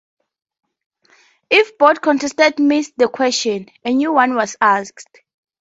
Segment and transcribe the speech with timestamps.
[1.51, 5.19] If both contestants missed the question, a new one was asked.